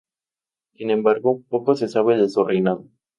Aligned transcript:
Sin 0.73 0.89
embargo, 0.89 1.43
poco 1.47 1.75
se 1.75 1.87
sabe 1.87 2.17
de 2.17 2.27
su 2.27 2.43
reinado. 2.43 2.87